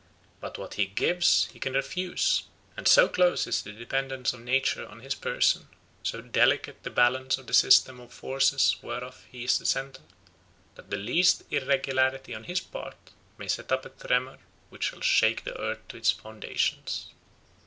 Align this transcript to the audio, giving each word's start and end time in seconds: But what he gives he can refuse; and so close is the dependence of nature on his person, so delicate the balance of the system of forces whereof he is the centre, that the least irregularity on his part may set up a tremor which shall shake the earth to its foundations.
But 0.39 0.57
what 0.57 0.73
he 0.73 0.87
gives 0.87 1.45
he 1.53 1.59
can 1.59 1.73
refuse; 1.73 2.45
and 2.75 2.87
so 2.87 3.07
close 3.07 3.45
is 3.45 3.61
the 3.61 3.71
dependence 3.71 4.33
of 4.33 4.39
nature 4.41 4.83
on 4.87 5.01
his 5.01 5.13
person, 5.13 5.67
so 6.01 6.21
delicate 6.21 6.81
the 6.81 6.89
balance 6.89 7.37
of 7.37 7.45
the 7.45 7.53
system 7.53 7.99
of 7.99 8.11
forces 8.11 8.77
whereof 8.81 9.23
he 9.31 9.43
is 9.43 9.59
the 9.59 9.65
centre, 9.67 10.01
that 10.73 10.89
the 10.89 10.97
least 10.97 11.43
irregularity 11.51 12.33
on 12.33 12.45
his 12.45 12.61
part 12.61 12.97
may 13.37 13.47
set 13.47 13.71
up 13.71 13.85
a 13.85 13.89
tremor 13.89 14.39
which 14.71 14.85
shall 14.85 15.01
shake 15.01 15.43
the 15.43 15.55
earth 15.61 15.87
to 15.89 15.97
its 15.97 16.09
foundations. 16.09 17.09